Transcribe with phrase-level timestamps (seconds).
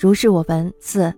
[0.00, 0.72] 如是我闻。
[0.78, 1.12] 四，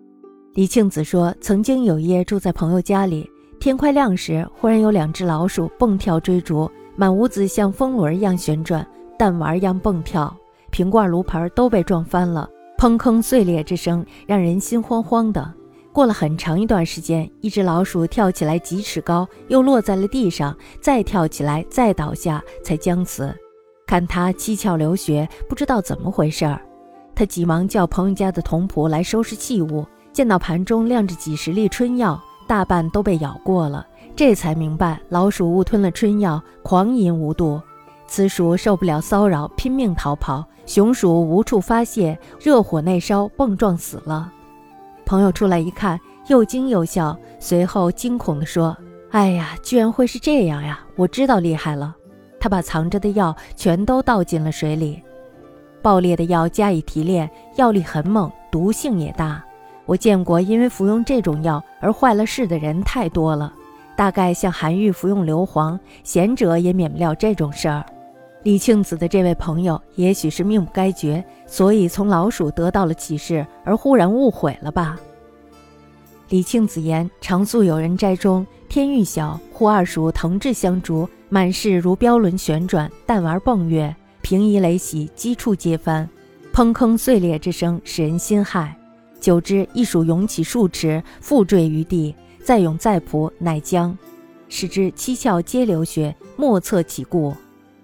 [0.54, 3.30] 李庆子说，曾经有夜住在朋友家里，
[3.60, 8.86] 天快亮时，忽然有两只老鼠蹦跳追逐，满屋子像风轮一样旋转，
[9.18, 10.34] 弹丸一样蹦跳，
[10.70, 12.48] 瓶罐炉盆都被撞翻了，
[12.78, 15.52] 砰砰碎裂之声让人心慌慌的。
[15.92, 23.30] 过了很长一段时间，一只老鼠跳起来几尺高，又落在了地上，再跳起来，再倒下，才将死。
[23.86, 26.62] 看它七窍流血，不知道怎么回事儿。
[27.20, 37.60] 他急忙叫朋友家的童仆来收拾器物，见到盘中晾着几十粒春药，大半都被咬过了，这才明白老鼠误吞了春药，狂饮无度。
[38.06, 44.32] 雌鼠受不了骚扰，拼命逃跑；雄鼠无处发泄，热火内烧，蹦撞死了。
[45.04, 48.74] 朋友出来一看，又惊又笑，随后惊恐地说
[49.12, 50.80] ：“哎呀，居然会是这样呀！
[50.96, 51.94] 我知道厉害了。”
[52.40, 55.02] 他把藏着的药全都倒进了水里，
[55.82, 59.42] 爆裂的药加以提炼，药力很猛，毒性也大。
[59.86, 63.52] 我见过因为服用这种药而坏了事的人太多了，
[63.96, 67.84] 大概像韩愈服用硫磺，贤者也免不了这种事儿。
[68.42, 74.98] 李庆子的这位朋友也许是命不该绝，所以从老鼠得到了启示，而忽然误会了吧？
[76.28, 81.08] 李庆子言：常宿有人斋中，天欲晓，忽二鼠腾至相逐。
[81.28, 86.08] 满室如标轮旋转，弹丸蹦跃，平移雷袭，击触皆翻，
[86.52, 88.68] 砰坑碎裂之声使人心骇。
[89.20, 93.96] 久之，一鼠涌起数尺，复坠于地，再涌再扑，乃僵，
[94.48, 97.34] 使之七窍皆流血，莫测其故。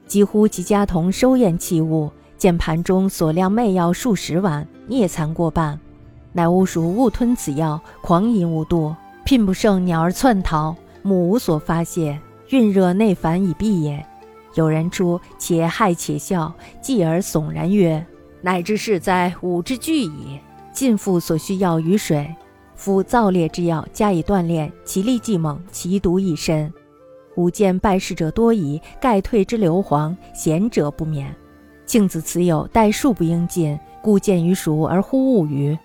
[0.07, 5.79] 几乎及家童收验器物，见盘中所量媚药数十碗，孽残过半，
[6.33, 12.19] 乃巫鼠误吞此药，狂淫无度，聘不胜鸟儿窜逃，母无所发泄。
[12.51, 14.07] 运热内烦以避也。
[14.57, 18.05] 有人出，且害且笑，继而悚然曰
[18.43, 20.41] ：“乃至是哉，吾之惧矣。”
[20.73, 22.35] 尽复所需药于水，
[22.75, 26.73] 夫燥烈之药加以锻炼，其力既猛，其毒亦深。
[27.35, 31.35] 吾见败事者多矣，盖退之硫磺，贤者不免。
[31.85, 35.79] 庆子此友，待数不应尽，故见于熟而忽误于。